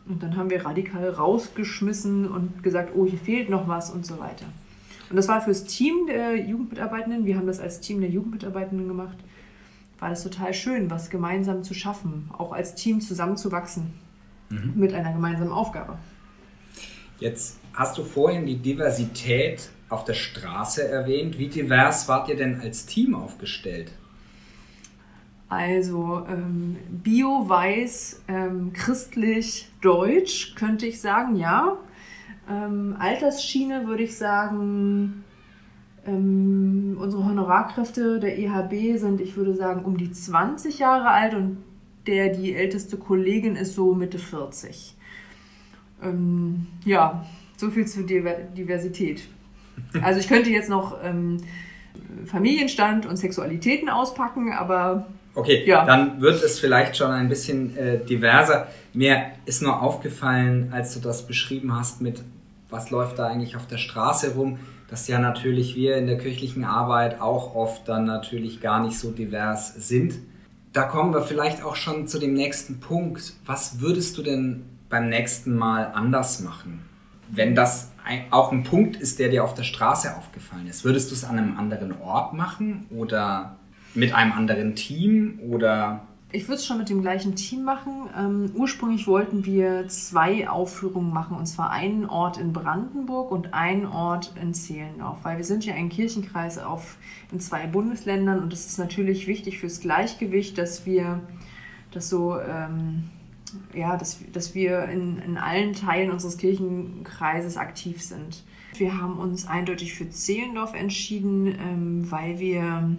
[0.09, 4.19] Und dann haben wir radikal rausgeschmissen und gesagt, oh, hier fehlt noch was und so
[4.19, 4.47] weiter.
[5.11, 7.25] Und das war fürs Team der Jugendmitarbeitenden.
[7.25, 9.19] Wir haben das als Team der Jugendmitarbeitenden gemacht
[9.99, 13.95] war das total schön, was gemeinsam zu schaffen, auch als Team zusammenzuwachsen
[14.49, 14.73] mhm.
[14.77, 15.99] mit einer gemeinsamen Aufgabe.
[17.19, 21.39] Jetzt hast du vorhin die Diversität auf der Straße erwähnt.
[21.39, 23.91] Wie divers wart ihr denn als Team aufgestellt?
[25.49, 31.79] Also ähm, bio, weiß, ähm, christlich, deutsch könnte ich sagen, ja.
[32.51, 35.25] Ähm, Altersschiene würde ich sagen
[36.09, 41.59] ähm, unsere Honorarkräfte der EHB sind, ich würde sagen, um die 20 Jahre alt und
[42.07, 44.97] der die älteste Kollegin ist so Mitte 40.
[46.03, 49.23] Ähm, ja, so viel zur Diversität.
[50.03, 51.39] Also ich könnte jetzt noch ähm,
[52.25, 55.07] Familienstand und Sexualitäten auspacken, aber
[55.39, 55.85] Okay, ja.
[55.85, 58.67] dann wird es vielleicht schon ein bisschen äh, diverser.
[58.93, 62.23] Mir ist nur aufgefallen, als du das beschrieben hast mit,
[62.71, 64.59] was läuft da eigentlich auf der Straße rum,
[64.91, 69.13] dass ja natürlich wir in der kirchlichen Arbeit auch oft dann natürlich gar nicht so
[69.13, 70.15] divers sind.
[70.73, 73.35] Da kommen wir vielleicht auch schon zu dem nächsten Punkt.
[73.47, 76.83] Was würdest du denn beim nächsten Mal anders machen?
[77.31, 77.93] Wenn das
[78.33, 81.39] auch ein Punkt ist, der dir auf der Straße aufgefallen ist, würdest du es an
[81.39, 83.55] einem anderen Ort machen oder
[83.95, 88.11] mit einem anderen Team oder ich würde es schon mit dem gleichen Team machen.
[88.17, 93.87] Ähm, ursprünglich wollten wir zwei Aufführungen machen, und zwar einen Ort in Brandenburg und einen
[93.87, 96.99] Ort in Zehlendorf, weil wir sind ja ein Kirchenkreis auf,
[97.33, 101.23] in zwei Bundesländern und es ist natürlich wichtig fürs Gleichgewicht, dass wir
[101.93, 103.05] das so, ähm,
[103.73, 108.45] ja, dass, dass wir in, in allen Teilen unseres Kirchenkreises aktiv sind.
[108.77, 112.97] Wir haben uns eindeutig für Zehlendorf entschieden, ähm, weil wir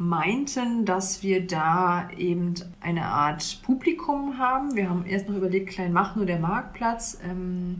[0.00, 4.74] meinten, dass wir da eben eine Art Publikum haben.
[4.74, 7.18] Wir haben erst noch überlegt, Kleinmachnow, der Marktplatz.
[7.22, 7.76] Ähm,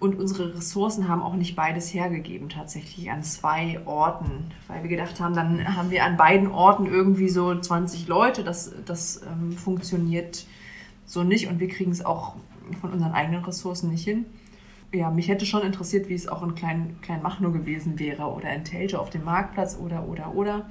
[0.00, 5.20] und unsere Ressourcen haben auch nicht beides hergegeben, tatsächlich an zwei Orten, weil wir gedacht
[5.20, 8.42] haben, dann haben wir an beiden Orten irgendwie so 20 Leute.
[8.42, 10.46] Das, das ähm, funktioniert
[11.04, 12.34] so nicht und wir kriegen es auch
[12.80, 14.26] von unseren eigenen Ressourcen nicht hin.
[14.92, 18.64] Ja, mich hätte schon interessiert, wie es auch in Klein, Kleinmachnow gewesen wäre oder in
[18.64, 20.66] Telge auf dem Marktplatz oder, oder, oder.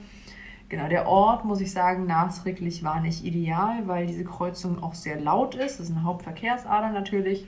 [0.67, 5.19] Genau, der Ort, muss ich sagen, nachträglich war nicht ideal, weil diese Kreuzung auch sehr
[5.19, 5.79] laut ist.
[5.79, 7.45] Das ist eine Hauptverkehrsader natürlich.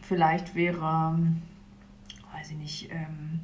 [0.00, 1.18] Vielleicht wäre,
[2.32, 3.40] weiß ich nicht, ähm,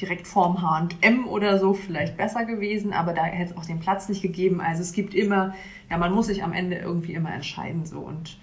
[0.00, 4.08] direkt vorm H&M oder so vielleicht besser gewesen, aber da hätte es auch den Platz
[4.08, 4.60] nicht gegeben.
[4.60, 5.54] Also es gibt immer,
[5.90, 8.38] ja, man muss sich am Ende irgendwie immer entscheiden so und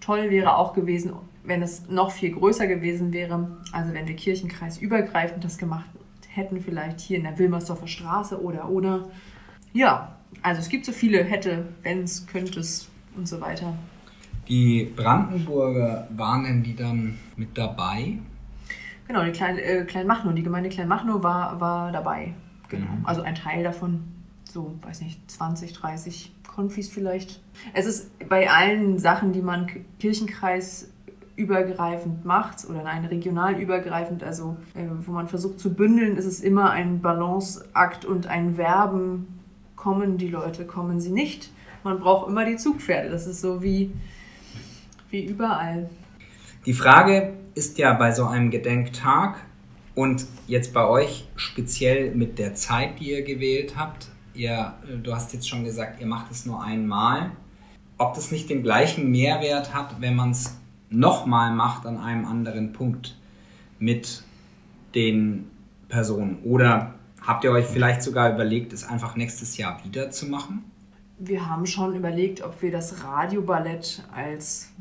[0.00, 1.12] toll wäre auch gewesen,
[1.44, 5.88] wenn es noch viel größer gewesen wäre, also wenn wir Kirchenkreis übergreifend das gemacht
[6.36, 9.08] hätten, vielleicht hier in der Wilmersdorfer Straße oder oder.
[9.72, 13.74] Ja, also es gibt so viele hätte, wenns, könntest und so weiter.
[14.48, 18.18] Die Brandenburger waren denn die dann mit dabei?
[19.06, 22.34] Genau, die Klein, äh, Kleinmachnow, die Gemeinde Kleinmachnow war, war dabei.
[22.68, 22.86] Genau.
[22.86, 23.06] Mhm.
[23.06, 24.04] Also ein Teil davon,
[24.44, 27.40] so, weiß nicht, 20, 30 Konfis vielleicht.
[27.72, 29.66] Es ist bei allen Sachen, die man
[29.98, 30.90] Kirchenkreis
[31.36, 36.40] übergreifend macht oder nein, regional übergreifend, also äh, wo man versucht zu bündeln, ist es
[36.40, 39.40] immer ein Balanceakt und ein Verben.
[39.74, 41.50] Kommen die Leute, kommen sie nicht.
[41.82, 43.10] Man braucht immer die Zugpferde.
[43.10, 43.92] Das ist so wie,
[45.10, 45.90] wie überall.
[46.64, 49.44] Die Frage ist ja bei so einem Gedenktag
[49.94, 54.08] und jetzt bei euch speziell mit der Zeit, die ihr gewählt habt.
[54.34, 57.32] Ihr, du hast jetzt schon gesagt, ihr macht es nur einmal.
[57.98, 60.56] Ob das nicht den gleichen Mehrwert hat, wenn man es
[60.94, 63.16] nochmal macht an einem anderen Punkt
[63.78, 64.22] mit
[64.94, 65.50] den
[65.88, 66.38] Personen?
[66.44, 70.64] Oder habt ihr euch vielleicht sogar überlegt, es einfach nächstes Jahr wieder zu machen?
[71.18, 74.72] Wir haben schon überlegt, ob wir das Radioballett als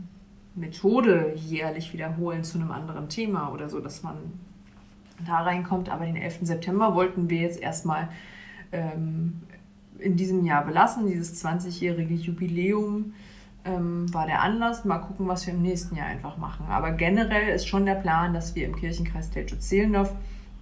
[0.56, 4.16] Methode jährlich wiederholen zu einem anderen Thema oder so, dass man
[5.26, 5.90] da reinkommt.
[5.90, 6.40] Aber den 11.
[6.42, 8.10] September wollten wir jetzt erstmal
[8.72, 9.42] ähm,
[10.00, 11.08] in diesem Jahr belassen.
[11.08, 13.14] Dieses 20-jährige Jubiläum
[13.66, 14.86] ähm, war der Anlass.
[14.86, 16.66] Mal gucken, was wir im nächsten Jahr einfach machen.
[16.70, 20.14] Aber generell ist schon der Plan, dass wir im Kirchenkreis Teltow-Zehlendorf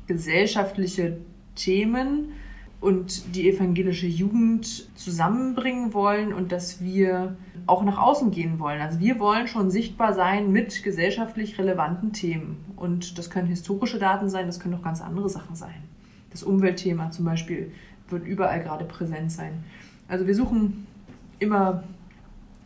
[0.07, 1.17] gesellschaftliche
[1.55, 2.33] Themen
[2.81, 7.35] und die evangelische Jugend zusammenbringen wollen und dass wir
[7.67, 8.81] auch nach außen gehen wollen.
[8.81, 12.65] Also wir wollen schon sichtbar sein mit gesellschaftlich relevanten Themen.
[12.75, 15.83] Und das können historische Daten sein, das können auch ganz andere Sachen sein.
[16.31, 17.71] Das Umweltthema zum Beispiel
[18.09, 19.63] wird überall gerade präsent sein.
[20.07, 20.87] Also wir suchen
[21.37, 21.83] immer,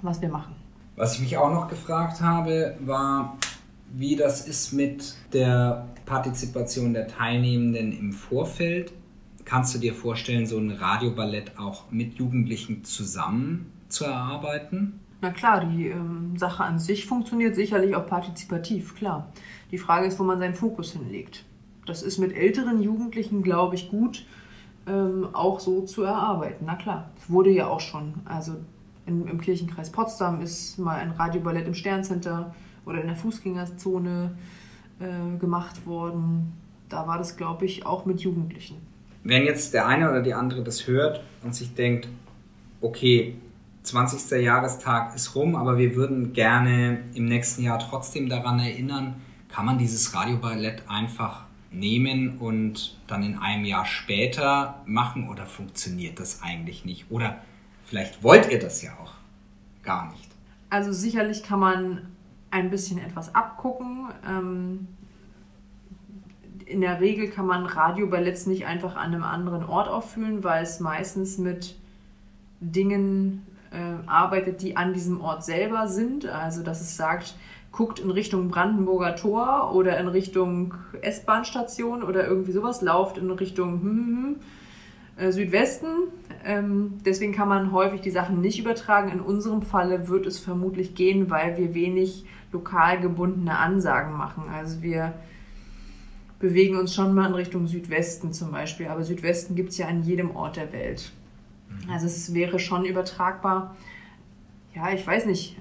[0.01, 0.55] was wir machen.
[0.95, 3.37] Was ich mich auch noch gefragt habe, war,
[3.93, 8.93] wie das ist mit der Partizipation der Teilnehmenden im Vorfeld.
[9.43, 14.99] Kannst du dir vorstellen, so ein Radioballett auch mit Jugendlichen zusammen zu erarbeiten?
[15.21, 19.31] Na klar, die ähm, Sache an sich funktioniert sicherlich auch partizipativ, klar.
[19.71, 21.45] Die Frage ist, wo man seinen Fokus hinlegt.
[21.85, 24.25] Das ist mit älteren Jugendlichen, glaube ich, gut
[24.87, 26.65] ähm, auch so zu erarbeiten.
[26.67, 28.13] Na klar, wurde ja auch schon.
[28.25, 28.55] Also
[29.05, 32.53] in, im Kirchenkreis Potsdam ist mal ein Radioballett im Sterncenter
[32.85, 34.35] oder in der Fußgängerzone
[34.99, 36.53] äh, gemacht worden.
[36.89, 38.77] Da war das, glaube ich, auch mit Jugendlichen.
[39.23, 42.07] Wenn jetzt der eine oder die andere das hört und sich denkt,
[42.81, 43.35] okay,
[43.83, 44.43] 20.
[44.43, 49.15] Jahrestag ist rum, aber wir würden gerne im nächsten Jahr trotzdem daran erinnern,
[49.49, 56.19] kann man dieses Radioballett einfach nehmen und dann in einem Jahr später machen oder funktioniert
[56.19, 57.05] das eigentlich nicht?
[57.09, 57.37] Oder
[57.85, 59.13] vielleicht wollt ihr das ja auch
[59.83, 60.29] gar nicht.
[60.69, 62.01] Also sicherlich kann man
[62.51, 64.09] ein bisschen etwas abgucken.
[64.27, 64.87] Ähm,
[66.65, 70.79] in der Regel kann man Radioballetts nicht einfach an einem anderen Ort auffühlen, weil es
[70.79, 71.75] meistens mit
[72.59, 76.25] Dingen äh, arbeitet, die an diesem Ort selber sind.
[76.25, 77.35] Also dass es sagt,
[77.71, 83.73] guckt in Richtung Brandenburger Tor oder in Richtung S-Bahn-Station oder irgendwie sowas, lauft in Richtung
[83.73, 84.35] hm, hm, hm,
[85.17, 85.89] äh, Südwesten.
[86.45, 89.11] Ähm, deswegen kann man häufig die Sachen nicht übertragen.
[89.11, 94.45] In unserem Falle wird es vermutlich gehen, weil wir wenig lokal gebundene Ansagen machen.
[94.49, 95.13] Also wir
[96.39, 100.03] bewegen uns schon mal in Richtung Südwesten zum Beispiel, aber Südwesten gibt es ja an
[100.03, 101.11] jedem Ort der Welt.
[101.69, 101.89] Mhm.
[101.89, 103.75] Also es wäre schon übertragbar.
[104.73, 105.57] Ja, ich weiß nicht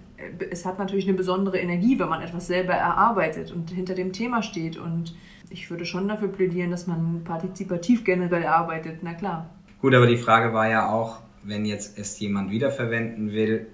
[0.51, 4.43] es hat natürlich eine besondere Energie, wenn man etwas selber erarbeitet und hinter dem Thema
[4.43, 4.77] steht.
[4.77, 5.15] Und
[5.51, 9.51] ich würde schon dafür plädieren, dass man partizipativ generell arbeitet, na klar.
[9.85, 13.67] Gut, aber die Frage war ja auch, wenn jetzt es jemand wiederverwenden will.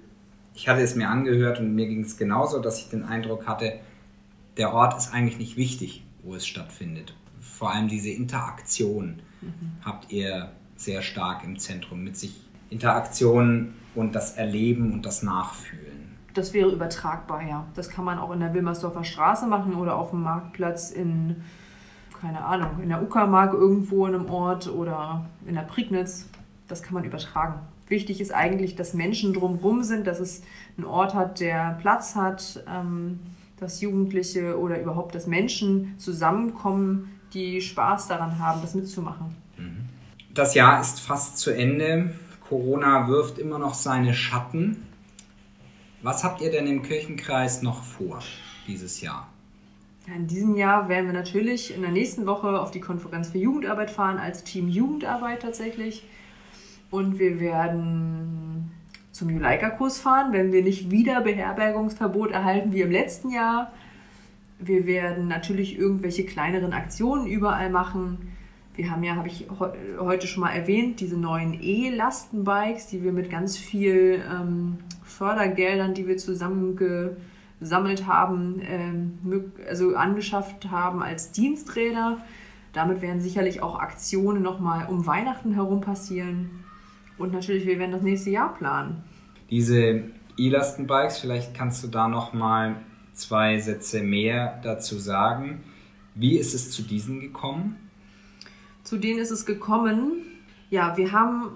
[0.53, 3.79] Ich hatte es mir angehört und mir ging es genauso, dass ich den Eindruck hatte,
[4.57, 7.15] der Ort ist eigentlich nicht wichtig, wo es stattfindet.
[7.39, 9.71] Vor allem diese Interaktion mhm.
[9.85, 12.41] habt ihr sehr stark im Zentrum mit sich.
[12.69, 16.17] Interaktion und das Erleben und das Nachfühlen.
[16.33, 17.65] Das wäre übertragbar, ja.
[17.73, 21.37] Das kann man auch in der Wilmersdorfer Straße machen oder auf dem Marktplatz in,
[22.21, 26.27] keine Ahnung, in der Uckermark irgendwo in einem Ort oder in der Prignitz.
[26.67, 27.59] Das kann man übertragen.
[27.87, 30.43] Wichtig ist eigentlich, dass Menschen drumherum sind, dass es
[30.77, 33.19] einen Ort hat, der Platz hat, ähm,
[33.59, 39.35] dass Jugendliche oder überhaupt, dass Menschen zusammenkommen, die Spaß daran haben, das mitzumachen.
[39.57, 39.89] Mhm.
[40.33, 42.13] Das Jahr ist fast zu Ende.
[42.47, 44.85] Corona wirft immer noch seine Schatten.
[46.01, 48.19] Was habt ihr denn im Kirchenkreis noch vor
[48.67, 49.30] dieses Jahr?
[50.07, 53.91] In diesem Jahr werden wir natürlich in der nächsten Woche auf die Konferenz für Jugendarbeit
[53.91, 56.03] fahren, als Team Jugendarbeit tatsächlich.
[56.89, 58.71] Und wir werden
[59.11, 63.71] zum Juleika-Kurs fahren, wenn wir nicht wieder Beherbergungsverbot erhalten wie im letzten Jahr.
[64.59, 68.31] Wir werden natürlich irgendwelche kleineren Aktionen überall machen.
[68.75, 69.47] Wir haben ja, habe ich
[69.99, 76.07] heute schon mal erwähnt, diese neuen E-Lastenbikes, die wir mit ganz viel ähm, Fördergeldern, die
[76.07, 76.17] wir
[77.61, 82.17] zusammengesammelt haben, ähm, also angeschafft haben als Diensträder.
[82.73, 86.49] Damit werden sicherlich auch Aktionen nochmal um Weihnachten herum passieren.
[87.17, 89.03] Und natürlich, wir werden das nächste Jahr planen.
[89.49, 90.05] Diese
[90.37, 92.77] E-Lastenbikes, vielleicht kannst du da nochmal
[93.13, 95.63] zwei Sätze mehr dazu sagen.
[96.15, 97.75] Wie ist es zu diesen gekommen?
[98.83, 100.23] Zu denen ist es gekommen.
[100.69, 101.51] Ja, wir haben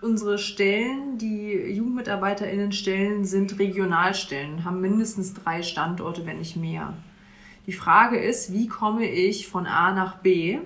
[0.00, 6.94] unsere Stellen, die JugendmitarbeiterInnen stellen, sind Regionalstellen, haben mindestens drei Standorte, wenn nicht mehr.
[7.66, 10.58] Die Frage ist, wie komme ich von A nach B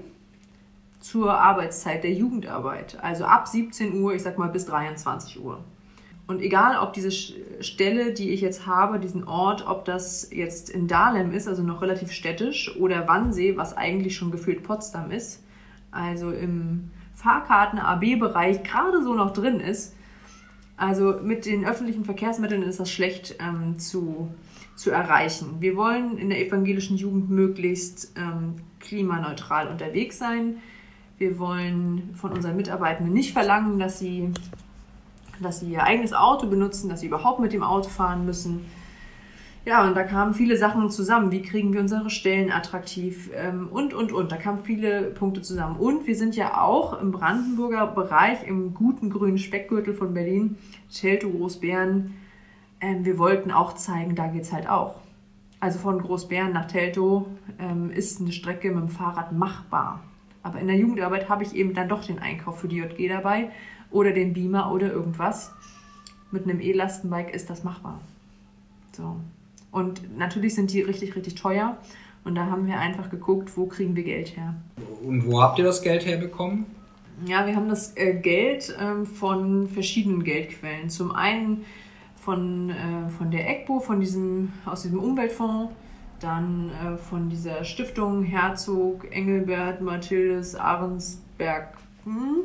[0.99, 2.99] zur Arbeitszeit der Jugendarbeit?
[3.03, 5.64] Also ab 17 Uhr, ich sag mal bis 23 Uhr.
[6.27, 10.87] Und egal, ob diese Stelle, die ich jetzt habe, diesen Ort, ob das jetzt in
[10.87, 15.43] Dahlem ist, also noch relativ städtisch, oder Wannsee, was eigentlich schon gefühlt Potsdam ist,
[15.90, 19.94] also im Fahrkarten-AB-Bereich gerade so noch drin ist.
[20.76, 24.33] Also mit den öffentlichen Verkehrsmitteln ist das schlecht ähm, zu,
[24.76, 25.56] zu erreichen.
[25.61, 30.56] Wir wollen in der evangelischen Jugend möglichst ähm, klimaneutral unterwegs sein.
[31.18, 34.33] Wir wollen von unseren Mitarbeitenden nicht verlangen, dass sie,
[35.38, 38.64] dass sie ihr eigenes Auto benutzen, dass sie überhaupt mit dem Auto fahren müssen.
[39.66, 41.33] Ja, und da kamen viele Sachen zusammen.
[41.33, 44.33] Wie kriegen wir unsere Stellen attraktiv ähm, und, und, und.
[44.33, 45.77] Da kamen viele Punkte zusammen.
[45.77, 50.57] Und wir sind ja auch im Brandenburger Bereich, im guten grünen Speckgürtel von Berlin,
[50.90, 52.14] Teltow, Großbären.
[52.81, 55.01] Ähm, wir wollten auch zeigen, da geht es halt auch.
[55.61, 57.27] Also von Großbären nach Teltow
[57.59, 60.03] ähm, ist eine Strecke mit dem Fahrrad machbar.
[60.42, 63.51] Aber in der Jugendarbeit habe ich eben dann doch den Einkauf für die JG dabei
[63.90, 65.53] oder den Beamer oder irgendwas.
[66.31, 68.01] Mit einem E-Lastenbike ist das machbar.
[68.92, 69.16] So.
[69.70, 71.76] Und natürlich sind die richtig, richtig teuer.
[72.24, 74.54] Und da haben wir einfach geguckt, wo kriegen wir Geld her.
[75.04, 76.66] Und wo habt ihr das Geld herbekommen?
[77.26, 80.88] Ja, wir haben das äh, Geld ähm, von verschiedenen Geldquellen.
[80.88, 81.64] Zum einen
[82.16, 85.72] von, äh, von der EGBO, von diesem, aus diesem Umweltfonds,
[86.20, 91.74] dann äh, von dieser Stiftung Herzog, Engelbert, Mathildes, Ahrensberg.
[92.04, 92.42] Hm?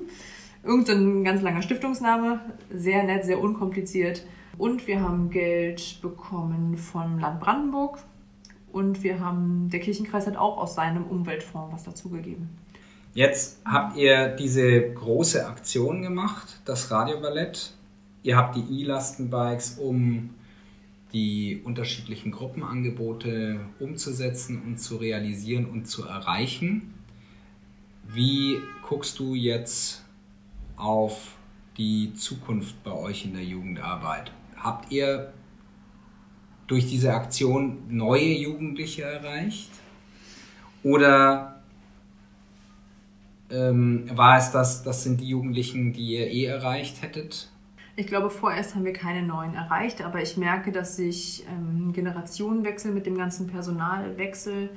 [0.63, 2.39] Irgendein ganz langer Stiftungsname,
[2.73, 4.25] sehr nett, sehr unkompliziert.
[4.58, 8.00] Und wir haben Geld bekommen vom Land Brandenburg
[8.72, 12.50] und wir haben, der Kirchenkreis hat auch aus seinem Umweltfonds was dazugegeben.
[13.13, 17.72] Jetzt habt ihr diese große Aktion gemacht, das Radioballett.
[18.24, 20.32] Ihr habt die E-Lastenbikes, um
[21.13, 26.94] die unterschiedlichen Gruppenangebote umzusetzen und zu realisieren und zu erreichen.
[28.04, 30.04] Wie guckst du jetzt
[30.76, 31.38] auf
[31.78, 34.34] die Zukunft bei euch in der Jugendarbeit?
[34.65, 35.32] Habt ihr
[36.65, 39.69] durch diese Aktion neue Jugendliche erreicht?
[40.82, 41.62] Oder
[43.51, 47.51] ähm, war es das, das sind die Jugendlichen, die ihr eh erreicht hättet?
[47.95, 52.91] Ich glaube, vorerst haben wir keine neuen erreicht, aber ich merke, dass sich ähm, Generationenwechsel
[52.91, 54.71] mit dem ganzen Personalwechsel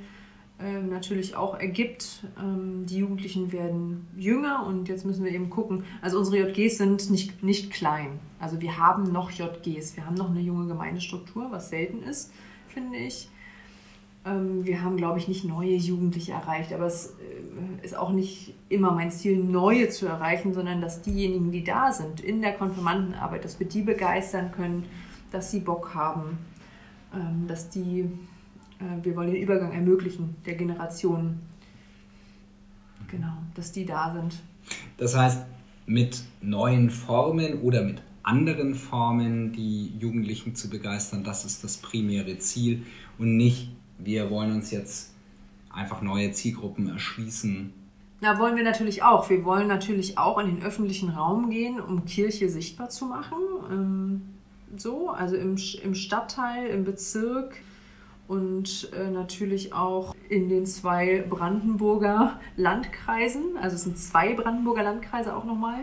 [0.59, 2.23] äh, natürlich auch ergibt.
[2.37, 5.85] Ähm, die Jugendlichen werden jünger und jetzt müssen wir eben gucken.
[6.01, 8.19] Also unsere JGs sind nicht, nicht klein.
[8.39, 9.95] Also wir haben noch JGs.
[9.95, 12.31] Wir haben noch eine junge Gemeindestruktur, was selten ist,
[12.67, 13.29] finde ich.
[14.25, 18.53] Ähm, wir haben, glaube ich, nicht neue Jugendliche erreicht, aber es äh, ist auch nicht
[18.67, 23.45] immer mein Ziel, neue zu erreichen, sondern dass diejenigen, die da sind in der Konfirmandenarbeit,
[23.45, 24.85] dass wir die begeistern können,
[25.31, 26.37] dass sie Bock haben,
[27.13, 28.09] ähm, dass die,
[29.03, 31.41] wir wollen den Übergang ermöglichen der Generationen,
[33.09, 34.39] genau, dass die da sind.
[34.97, 35.45] Das heißt,
[35.85, 42.37] mit neuen Formen oder mit anderen Formen die Jugendlichen zu begeistern, das ist das primäre
[42.37, 42.83] Ziel
[43.17, 45.13] und nicht wir wollen uns jetzt
[45.69, 47.73] einfach neue Zielgruppen erschließen.
[48.21, 49.29] Na, wollen wir natürlich auch.
[49.29, 53.37] Wir wollen natürlich auch in den öffentlichen Raum gehen, um Kirche sichtbar zu machen.
[53.71, 54.21] Ähm,
[54.75, 57.57] so, also im, im Stadtteil, im Bezirk
[58.29, 63.57] und äh, natürlich auch in den zwei Brandenburger Landkreisen.
[63.59, 65.79] Also es sind zwei Brandenburger Landkreise auch nochmal.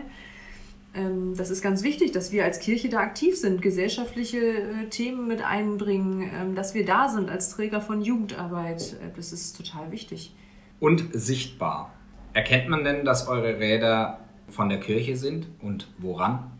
[0.93, 5.27] Ähm, das ist ganz wichtig, dass wir als Kirche da aktiv sind, gesellschaftliche äh, Themen
[5.27, 8.93] mit einbringen, ähm, dass wir da sind als Träger von Jugendarbeit.
[8.93, 10.33] Äh, das ist total wichtig.
[10.79, 11.93] Und sichtbar.
[12.31, 16.56] Erkennt man denn, dass eure Räder von der Kirche sind und woran?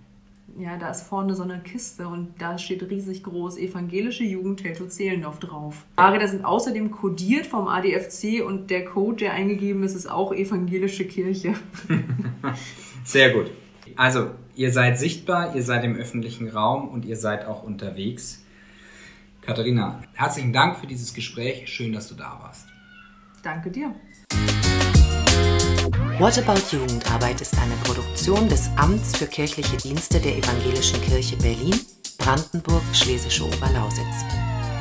[0.59, 5.37] Ja, da ist vorne so eine Kiste und da steht riesig groß Evangelische Jugend Teltow-Zehlendorf
[5.37, 5.85] drauf.
[5.95, 11.05] Fahrräder sind außerdem kodiert vom ADFC und der Code, der eingegeben ist, ist auch Evangelische
[11.05, 11.53] Kirche.
[13.03, 13.51] Sehr gut.
[13.95, 18.43] Also, ihr seid sichtbar, ihr seid im öffentlichen Raum und ihr seid auch unterwegs.
[19.41, 21.67] Katharina, herzlichen Dank für dieses Gespräch.
[21.67, 22.65] Schön, dass du da warst.
[23.43, 23.93] Danke dir.
[26.19, 31.80] What About Jugendarbeit ist eine Produktion des Amts für kirchliche Dienste der Evangelischen Kirche Berlin,
[32.17, 34.25] Brandenburg, Schlesische Oberlausitz.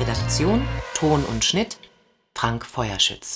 [0.01, 1.77] Redaktion, Ton und Schnitt
[2.35, 3.35] Frank Feuerschütz.